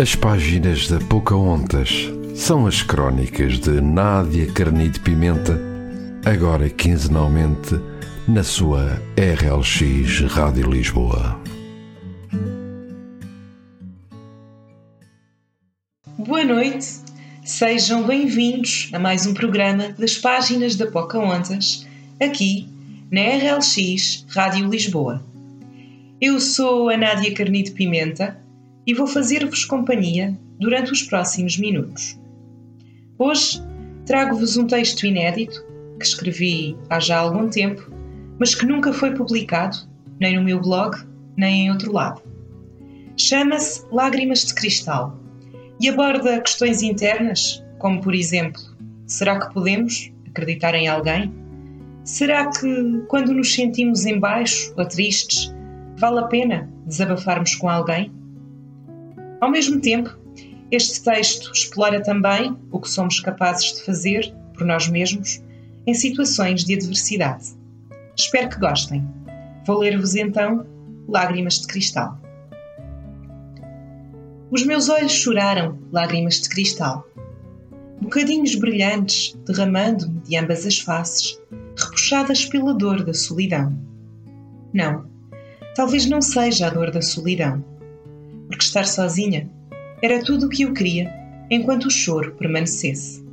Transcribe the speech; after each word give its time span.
As 0.00 0.14
páginas 0.14 0.86
da 0.86 1.00
Pocahontas 1.00 2.08
são 2.36 2.68
as 2.68 2.82
crónicas 2.82 3.58
de 3.58 3.80
Nádia 3.80 4.46
Carnide 4.52 5.00
Pimenta, 5.00 5.60
agora 6.24 6.70
quinzenalmente 6.70 7.74
na 8.28 8.44
sua 8.44 9.02
RLX 9.16 10.20
Rádio 10.32 10.70
Lisboa. 10.70 11.42
Boa 16.16 16.44
noite, 16.44 16.86
sejam 17.44 18.04
bem-vindos 18.04 18.90
a 18.92 19.00
mais 19.00 19.26
um 19.26 19.34
programa 19.34 19.88
das 19.98 20.16
páginas 20.16 20.76
da 20.76 20.86
Pocahontas, 20.86 21.84
aqui 22.22 22.68
na 23.10 23.22
RLX 23.22 24.24
Rádio 24.28 24.70
Lisboa. 24.70 25.20
Eu 26.20 26.38
sou 26.38 26.88
a 26.88 26.96
Nádia 26.96 27.34
Carnide 27.34 27.72
Pimenta 27.72 28.46
e 28.88 28.94
vou 28.94 29.06
fazer-vos 29.06 29.66
companhia 29.66 30.34
durante 30.58 30.90
os 30.90 31.02
próximos 31.02 31.58
minutos. 31.58 32.18
Hoje 33.18 33.62
trago-vos 34.06 34.56
um 34.56 34.66
texto 34.66 35.04
inédito 35.04 35.62
que 35.98 36.06
escrevi 36.06 36.74
há 36.88 36.98
já 36.98 37.18
algum 37.18 37.50
tempo, 37.50 37.92
mas 38.38 38.54
que 38.54 38.64
nunca 38.64 38.90
foi 38.90 39.10
publicado, 39.14 39.76
nem 40.18 40.36
no 40.36 40.42
meu 40.42 40.58
blog, 40.62 40.96
nem 41.36 41.66
em 41.66 41.70
outro 41.70 41.92
lado. 41.92 42.22
Chama-se 43.14 43.84
Lágrimas 43.92 44.46
de 44.46 44.54
Cristal 44.54 45.20
e 45.78 45.90
aborda 45.90 46.40
questões 46.40 46.80
internas, 46.80 47.62
como 47.78 48.00
por 48.00 48.14
exemplo: 48.14 48.62
será 49.06 49.38
que 49.38 49.52
podemos 49.52 50.10
acreditar 50.26 50.74
em 50.74 50.88
alguém? 50.88 51.30
Será 52.04 52.50
que, 52.50 53.02
quando 53.08 53.34
nos 53.34 53.52
sentimos 53.52 54.06
em 54.06 54.18
baixo 54.18 54.72
ou 54.78 54.86
tristes, 54.86 55.54
vale 55.98 56.20
a 56.20 56.26
pena 56.28 56.70
desabafarmos 56.86 57.54
com 57.54 57.68
alguém? 57.68 58.16
Ao 59.40 59.50
mesmo 59.50 59.80
tempo, 59.80 60.16
este 60.70 61.02
texto 61.02 61.52
explora 61.52 62.02
também 62.02 62.56
o 62.70 62.80
que 62.80 62.90
somos 62.90 63.20
capazes 63.20 63.74
de 63.74 63.84
fazer 63.84 64.34
por 64.54 64.66
nós 64.66 64.88
mesmos 64.88 65.42
em 65.86 65.94
situações 65.94 66.64
de 66.64 66.74
adversidade. 66.74 67.56
Espero 68.16 68.48
que 68.50 68.58
gostem. 68.58 69.06
Vou 69.66 69.78
ler-vos 69.78 70.14
então 70.14 70.66
Lágrimas 71.08 71.60
de 71.60 71.66
Cristal. 71.68 72.20
Os 74.50 74.64
meus 74.64 74.88
olhos 74.88 75.12
choraram 75.12 75.78
lágrimas 75.92 76.40
de 76.40 76.48
cristal, 76.48 77.06
bocadinhos 78.00 78.54
brilhantes 78.54 79.36
derramando-me 79.46 80.20
de 80.20 80.36
ambas 80.38 80.64
as 80.64 80.78
faces, 80.78 81.38
repuxadas 81.76 82.46
pela 82.46 82.72
dor 82.72 83.04
da 83.04 83.12
solidão. 83.12 83.78
Não, 84.72 85.06
talvez 85.74 86.06
não 86.06 86.22
seja 86.22 86.66
a 86.66 86.70
dor 86.70 86.90
da 86.90 87.02
solidão, 87.02 87.62
porque 88.58 88.64
estar 88.64 88.84
sozinha 88.84 89.48
era 90.02 90.24
tudo 90.24 90.46
o 90.46 90.48
que 90.48 90.64
eu 90.64 90.74
queria 90.74 91.08
enquanto 91.48 91.84
o 91.84 91.90
choro 91.90 92.34
permanecesse. 92.34 93.24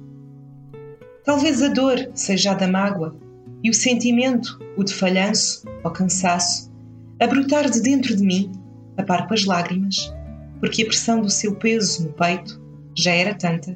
Talvez 1.23 1.63
a 1.63 1.69
dor 1.69 2.11
seja 2.13 2.51
a 2.51 2.53
da 2.53 2.67
mágoa 2.67 3.15
e 3.63 3.71
o 3.71 3.73
sentimento, 3.73 4.59
o 4.77 4.83
de 4.83 4.93
falhanço 4.93 5.65
ou 5.83 5.89
cansaço, 5.89 6.71
a 7.19 7.25
brotar 7.25 7.71
de 7.71 7.81
dentro 7.81 8.15
de 8.15 8.23
mim, 8.23 8.51
a 8.97 9.03
par 9.03 9.27
com 9.27 9.33
as 9.33 9.45
lágrimas, 9.45 10.13
porque 10.59 10.83
a 10.83 10.85
pressão 10.85 11.21
do 11.21 11.29
seu 11.29 11.55
peso 11.55 12.03
no 12.03 12.13
peito 12.13 12.61
já 12.95 13.11
era 13.11 13.33
tanta 13.33 13.75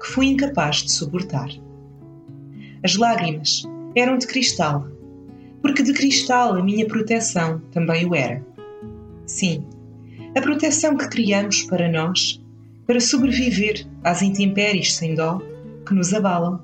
que 0.00 0.06
fui 0.06 0.26
incapaz 0.26 0.78
de 0.78 0.90
suportar. 0.90 1.48
As 2.82 2.96
lágrimas 2.96 3.62
eram 3.94 4.18
de 4.18 4.26
cristal 4.26 4.88
porque 5.62 5.82
de 5.82 5.92
cristal 5.92 6.54
a 6.54 6.62
minha 6.62 6.86
proteção 6.86 7.60
também 7.72 8.06
o 8.06 8.14
era. 8.14 8.44
Sim, 9.26 9.64
a 10.38 10.42
proteção 10.42 10.96
que 10.96 11.08
criamos 11.08 11.64
para 11.64 11.90
nós, 11.90 12.40
para 12.86 13.00
sobreviver 13.00 13.84
às 14.04 14.22
intempéries 14.22 14.94
sem 14.94 15.16
dó 15.16 15.42
que 15.84 15.92
nos 15.92 16.14
abalam, 16.14 16.60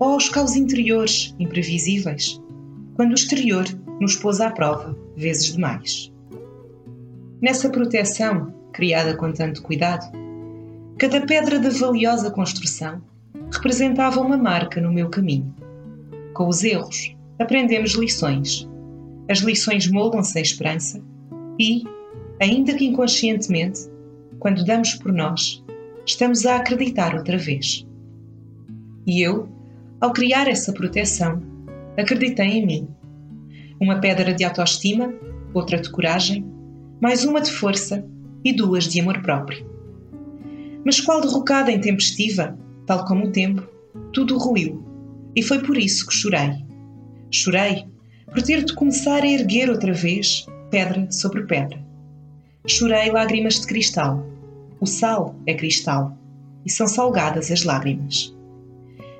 ou 0.00 0.14
aos 0.14 0.28
caos 0.28 0.56
interiores 0.56 1.32
imprevisíveis, 1.38 2.42
quando 2.96 3.12
o 3.12 3.14
exterior 3.14 3.64
nos 4.00 4.16
pôs 4.16 4.40
à 4.40 4.50
prova 4.50 4.98
vezes 5.16 5.52
demais. 5.52 6.12
Nessa 7.40 7.70
proteção, 7.70 8.52
criada 8.72 9.16
com 9.16 9.32
tanto 9.32 9.62
cuidado, 9.62 10.10
cada 10.98 11.24
pedra 11.24 11.60
da 11.60 11.70
valiosa 11.70 12.32
construção 12.32 13.00
representava 13.52 14.20
uma 14.20 14.36
marca 14.36 14.80
no 14.80 14.92
meu 14.92 15.08
caminho. 15.08 15.54
Com 16.34 16.48
os 16.48 16.64
erros, 16.64 17.14
aprendemos 17.38 17.92
lições. 17.92 18.68
As 19.30 19.38
lições 19.38 19.88
moldam-se 19.88 20.36
em 20.36 20.42
esperança 20.42 21.00
e, 21.60 21.84
ainda 22.40 22.74
que 22.74 22.84
inconscientemente, 22.84 23.80
quando 24.38 24.64
damos 24.64 24.94
por 24.94 25.12
nós, 25.12 25.64
estamos 26.06 26.44
a 26.46 26.56
acreditar 26.56 27.14
outra 27.14 27.38
vez. 27.38 27.86
E 29.06 29.22
eu, 29.22 29.48
ao 30.00 30.12
criar 30.12 30.48
essa 30.48 30.72
proteção, 30.72 31.42
acreditei 31.96 32.46
em 32.46 32.66
mim. 32.66 32.88
Uma 33.80 34.00
pedra 34.00 34.32
de 34.32 34.44
autoestima, 34.44 35.12
outra 35.52 35.78
de 35.78 35.90
coragem, 35.90 36.44
mais 37.00 37.24
uma 37.24 37.40
de 37.40 37.50
força 37.50 38.04
e 38.44 38.52
duas 38.52 38.84
de 38.84 39.00
amor 39.00 39.20
próprio. 39.22 39.66
Mas 40.84 41.00
qual 41.00 41.20
derrocada 41.20 41.70
em 41.70 41.80
tempestiva, 41.80 42.58
tal 42.86 43.04
como 43.06 43.26
o 43.26 43.32
tempo, 43.32 43.62
tudo 44.12 44.36
ruiu, 44.38 44.84
e 45.34 45.42
foi 45.42 45.60
por 45.60 45.76
isso 45.76 46.06
que 46.06 46.14
chorei 46.14 46.64
Chorei 47.34 47.84
por 48.26 48.42
ter 48.42 48.64
de 48.64 48.74
começar 48.74 49.22
a 49.22 49.28
erguer 49.28 49.68
outra 49.68 49.92
vez, 49.92 50.46
pedra 50.70 51.10
sobre 51.10 51.42
pedra. 51.42 51.84
Chorei 52.66 53.10
lágrimas 53.10 53.60
de 53.60 53.66
cristal. 53.66 54.24
O 54.80 54.86
sal 54.86 55.36
é 55.46 55.52
cristal 55.52 56.16
e 56.64 56.70
são 56.70 56.88
salgadas 56.88 57.50
as 57.50 57.62
lágrimas. 57.62 58.34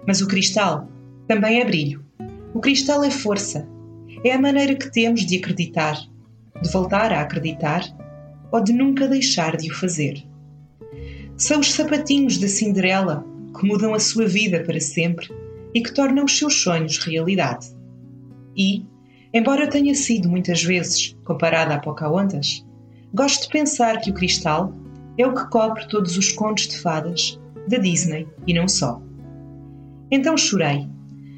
Mas 0.07 0.23
o 0.23 0.27
cristal 0.27 0.89
também 1.29 1.61
é 1.61 1.65
brilho. 1.67 2.03
O 2.55 2.61
cristal 2.61 3.05
é 3.05 3.11
força. 3.11 3.69
É 4.25 4.33
a 4.33 4.41
maneira 4.41 4.75
que 4.75 4.91
temos 4.91 5.27
de 5.27 5.37
acreditar, 5.37 5.95
de 6.63 6.73
voltar 6.73 7.13
a 7.13 7.21
acreditar 7.21 7.85
ou 8.51 8.65
de 8.65 8.73
nunca 8.73 9.07
deixar 9.07 9.59
de 9.59 9.71
o 9.71 9.75
fazer. 9.75 10.25
São 11.37 11.61
os 11.61 11.71
sapatinhos 11.71 12.39
da 12.39 12.49
Cinderela 12.49 13.27
que 13.61 13.67
mudam 13.67 13.93
a 13.93 14.01
sua 14.01 14.27
vida 14.27 14.65
para 14.65 14.81
sempre 14.81 15.29
e 15.75 15.83
que 15.83 15.93
tornam 15.93 16.25
os 16.25 16.39
seus 16.39 16.63
sonhos 16.63 16.97
realidade. 16.97 17.67
E, 18.57 18.87
embora 19.35 19.69
tenha 19.69 19.95
sido 19.95 20.31
muitas 20.31 20.63
vezes 20.63 21.15
comparada 21.27 21.75
a 21.75 21.79
Pocahontas, 21.79 22.65
gosto 23.15 23.43
de 23.43 23.49
pensar 23.51 24.01
que 24.01 24.11
o 24.11 24.15
cristal 24.15 24.73
é 25.17 25.25
o 25.25 25.33
que 25.33 25.49
cobre 25.49 25.87
todos 25.89 26.19
os 26.19 26.33
contos 26.33 26.67
de 26.67 26.79
fadas 26.81 27.41
da 27.69 27.79
Disney 27.79 28.27
e 28.45 28.53
não 28.53 28.67
só. 28.67 29.01
Então 30.11 30.37
chorei, 30.37 30.89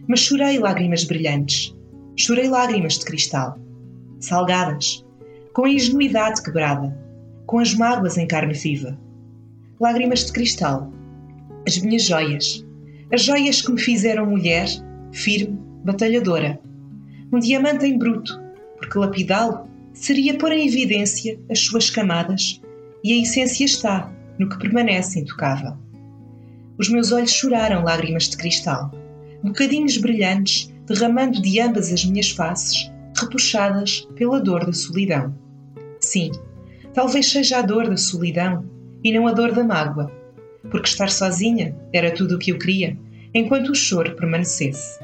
mas 0.09 0.21
chorei 0.21 0.59
lágrimas 0.59 1.05
brilhantes, 1.05 1.77
chorei 2.17 2.49
lágrimas 2.49 2.99
de 2.99 3.05
cristal, 3.05 3.59
salgadas, 4.19 5.05
com 5.53 5.67
a 5.67 5.71
ingenuidade 5.71 6.43
quebrada, 6.43 6.99
com 7.45 7.59
as 7.59 7.75
mágoas 7.75 8.17
em 8.17 8.27
carne 8.27 8.55
viva. 8.55 8.99
Lágrimas 9.79 10.25
de 10.25 10.33
cristal, 10.33 10.91
as 11.67 11.77
minhas 11.77 12.05
joias, 12.05 12.65
as 13.13 13.23
joias 13.23 13.61
que 13.61 13.71
me 13.71 13.81
fizeram 13.81 14.25
mulher, 14.25 14.67
firme, 15.13 15.59
batalhadora, 15.85 16.59
um 17.31 17.39
diamante 17.39 17.85
em 17.85 17.99
bruto, 17.99 18.41
porque 18.79 18.99
lapidá-lo 18.99 19.76
seria 19.97 20.37
pôr 20.37 20.53
em 20.53 20.69
evidência 20.69 21.41
as 21.51 21.61
suas 21.61 21.91
camadas 21.91 22.61
e 23.03 23.13
a 23.13 23.23
essência 23.23 23.65
está 23.65 24.13
no 24.39 24.49
que 24.49 24.59
permanece 24.59 25.19
intocável. 25.19 25.73
Os 26.79 26.91
meus 26.91 27.11
olhos 27.11 27.33
choraram 27.33 27.83
lágrimas 27.83 28.29
de 28.29 28.37
cristal, 28.37 28.93
bocadinhos 29.43 29.97
brilhantes 29.97 30.73
derramando 30.87 31.41
de 31.41 31.61
ambas 31.61 31.91
as 31.91 32.05
minhas 32.05 32.31
faces, 32.31 32.91
repuxadas 33.19 34.07
pela 34.15 34.39
dor 34.39 34.67
da 34.67 34.73
solidão. 34.73 35.35
Sim, 35.99 36.31
talvez 36.93 37.31
seja 37.31 37.59
a 37.59 37.63
dor 37.63 37.89
da 37.89 37.97
solidão 37.97 38.65
e 39.03 39.13
não 39.13 39.27
a 39.27 39.33
dor 39.33 39.53
da 39.53 39.65
mágoa, 39.65 40.13
porque 40.71 40.89
estar 40.89 41.11
sozinha 41.11 41.75
era 41.93 42.11
tudo 42.11 42.37
o 42.37 42.39
que 42.39 42.53
eu 42.53 42.59
queria, 42.59 42.97
enquanto 43.33 43.71
o 43.71 43.75
choro 43.75 44.15
permanecesse. 44.15 45.01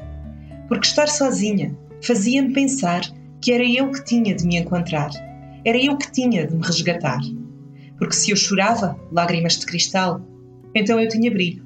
Porque 0.67 0.85
estar 0.85 1.09
sozinha 1.09 1.75
fazia-me 2.01 2.53
pensar 2.53 3.01
que 3.43 3.51
era 3.51 3.63
eu 3.65 3.91
que 3.91 4.05
tinha 4.05 4.33
de 4.33 4.47
me 4.47 4.55
encontrar, 4.55 5.09
era 5.65 5.77
eu 5.77 5.97
que 5.97 6.09
tinha 6.09 6.47
de 6.47 6.55
me 6.55 6.65
resgatar. 6.65 7.19
Porque 7.97 8.15
se 8.15 8.31
eu 8.31 8.37
chorava 8.37 8.97
lágrimas 9.11 9.57
de 9.57 9.65
cristal, 9.65 10.21
então 10.73 10.97
eu 10.97 11.09
tinha 11.09 11.29
brilho. 11.29 11.65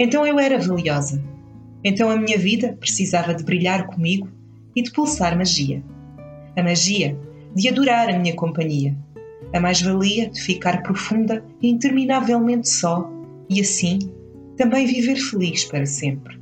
Então 0.00 0.26
eu 0.26 0.36
era 0.40 0.58
valiosa. 0.58 1.22
Então 1.84 2.10
a 2.10 2.16
minha 2.16 2.36
vida 2.36 2.76
precisava 2.80 3.32
de 3.32 3.44
brilhar 3.44 3.86
comigo 3.86 4.28
e 4.74 4.82
de 4.82 4.90
pulsar 4.90 5.38
magia. 5.38 5.80
A 6.56 6.62
magia 6.62 7.16
de 7.54 7.68
adorar 7.68 8.08
a 8.08 8.18
minha 8.18 8.34
companhia. 8.34 8.96
A 9.54 9.60
mais-valia 9.60 10.28
de 10.28 10.42
ficar 10.42 10.82
profunda 10.82 11.44
e 11.62 11.68
interminavelmente 11.68 12.68
só 12.68 13.08
e 13.48 13.60
assim 13.60 14.00
também 14.56 14.86
viver 14.86 15.16
feliz 15.16 15.64
para 15.66 15.86
sempre. 15.86 16.36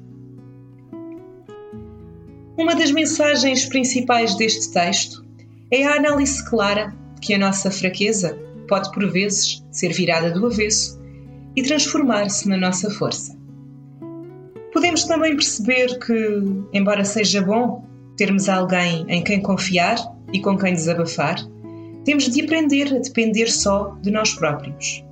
Uma 2.57 2.77
das 2.77 2.93
mensagens 2.93 3.67
principais 3.67 4.37
deste 4.37 4.73
texto 4.73 5.25
é 5.73 5.85
a 5.85 5.97
análise 5.97 6.45
clara 6.49 6.95
que 7.21 7.35
a 7.35 7.39
nossa 7.39 7.69
fraqueza 7.69 8.39
pode 8.69 8.93
por 8.93 9.11
vezes 9.11 9.61
ser 9.73 9.93
virada 9.93 10.31
do 10.31 10.47
avesso 10.47 11.01
e 11.57 11.63
transformar-se 11.65 12.49
na 12.49 12.57
nossa 12.57 12.89
força. 12.91 13.37
Podemos 14.73 15.03
também 15.03 15.35
perceber 15.35 15.99
que, 15.99 16.15
embora 16.73 17.05
seja 17.05 17.43
bom 17.43 17.85
termos 18.17 18.49
alguém 18.49 19.05
em 19.09 19.25
quem 19.25 19.43
confiar 19.43 19.97
e 20.33 20.41
com 20.41 20.57
quem 20.57 20.75
desabafar, 20.75 21.37
temos 22.05 22.29
de 22.29 22.43
aprender 22.43 22.95
a 22.95 23.01
depender 23.01 23.51
só 23.51 23.97
de 24.01 24.13
nós 24.13 24.33
próprios. 24.33 25.03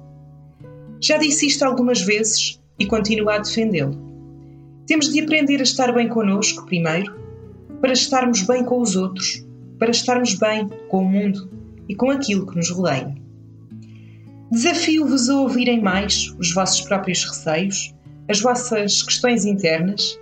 Já 1.00 1.18
disse 1.18 1.48
isto 1.48 1.64
algumas 1.64 2.02
vezes 2.02 2.60
e 2.78 2.86
continuo 2.86 3.30
a 3.30 3.38
defendê-lo. 3.38 4.00
Temos 4.86 5.12
de 5.12 5.20
aprender 5.20 5.58
a 5.58 5.64
estar 5.64 5.92
bem 5.92 6.08
connosco 6.08 6.66
primeiro, 6.66 7.21
para 7.82 7.92
estarmos 7.92 8.42
bem 8.42 8.64
com 8.64 8.80
os 8.80 8.94
outros, 8.94 9.44
para 9.76 9.90
estarmos 9.90 10.34
bem 10.36 10.68
com 10.88 11.04
o 11.04 11.08
mundo 11.08 11.50
e 11.88 11.96
com 11.96 12.12
aquilo 12.12 12.46
que 12.46 12.56
nos 12.56 12.70
rodeia. 12.70 13.12
Desafio-vos 14.52 15.28
a 15.28 15.40
ouvirem 15.40 15.82
mais 15.82 16.32
os 16.38 16.54
vossos 16.54 16.82
próprios 16.82 17.24
receios, 17.24 17.92
as 18.28 18.40
vossas 18.40 19.02
questões 19.02 19.44
internas. 19.44 20.16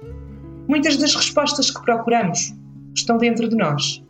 Muitas 0.66 0.96
das 0.96 1.14
respostas 1.14 1.70
que 1.70 1.82
procuramos 1.82 2.54
estão 2.94 3.18
dentro 3.18 3.46
de 3.46 3.56
nós. 3.56 4.02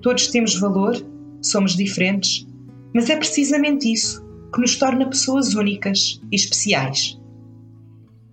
Todos 0.00 0.28
temos 0.28 0.58
valor, 0.58 0.96
somos 1.42 1.76
diferentes, 1.76 2.46
mas 2.94 3.10
é 3.10 3.16
precisamente 3.16 3.92
isso 3.92 4.26
que 4.54 4.62
nos 4.62 4.76
torna 4.76 5.10
pessoas 5.10 5.54
únicas 5.54 6.22
e 6.32 6.36
especiais. 6.36 7.20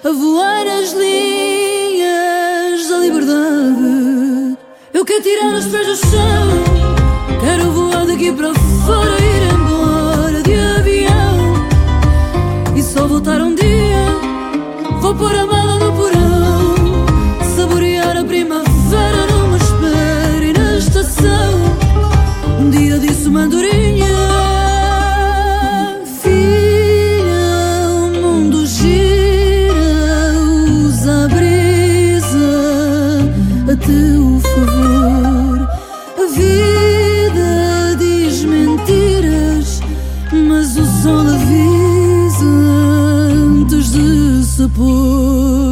A 0.05 0.13
voar 0.13 0.67
as 0.67 0.93
linhas 0.93 2.89
da 2.91 2.99
liberdade. 2.99 4.59
Eu 4.93 5.03
quero 5.03 5.23
tirar 5.23 5.55
os 5.55 5.65
pés 5.65 5.87
do 5.87 5.97
chão, 5.97 6.49
quero 7.41 7.71
voar 7.71 8.05
daqui 8.05 8.31
para 8.31 8.53
fora, 8.85 9.17
ir 9.19 9.43
embora 9.55 10.43
de 10.43 10.55
avião 10.55 11.55
e 12.77 12.83
só 12.83 13.07
voltar 13.07 13.41
um 13.41 13.55
dia. 13.55 14.05
Vou 15.01 15.15
pôr 15.15 15.35
a 15.35 15.47
mala 15.47 15.79
no 15.79 15.93
porão, 15.95 16.75
saborear 17.57 18.19
a 18.19 18.25
primavera 18.25 19.27
numa 19.33 19.57
espera 19.57 20.45
e 20.45 20.53
na 20.53 20.77
estação. 20.77 21.55
Um 22.61 22.69
dia 22.69 22.99
disse 22.99 23.27
uma 23.27 23.49
de 44.69 45.64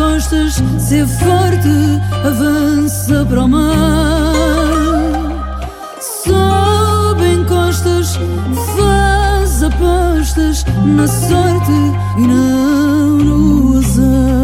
costas, 0.00 0.54
ser 0.78 1.06
forte, 1.06 2.00
avança 2.24 3.22
para 3.26 3.44
o 3.44 3.48
mar. 3.48 4.32
Sobe 6.24 7.34
encostas, 7.34 8.18
faz 8.76 9.62
apostas 9.62 10.64
na 10.86 11.06
sorte 11.06 11.72
e 12.16 12.20
não 12.22 13.18
no 13.18 13.78
azar. 13.78 14.39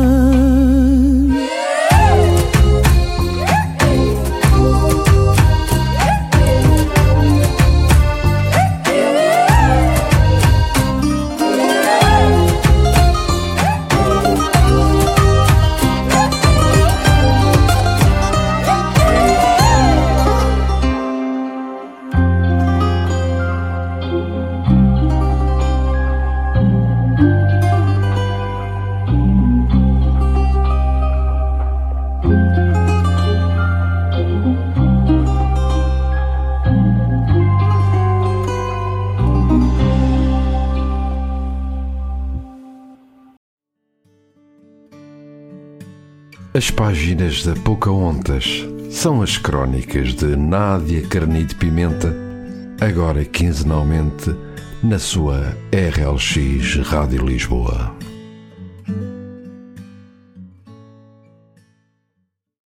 As 46.56 46.70
páginas 46.70 47.44
da 47.44 47.54
Pocahontas 47.54 48.66
são 48.90 49.20
as 49.20 49.36
crónicas 49.36 50.14
de 50.14 50.34
Nádia 50.36 51.02
Carni 51.02 51.44
de 51.44 51.54
Pimenta, 51.54 52.16
agora 52.80 53.26
quinzenalmente 53.26 54.34
na 54.82 54.98
sua 54.98 55.54
RLX 55.70 56.76
Rádio 56.88 57.26
Lisboa. 57.26 57.94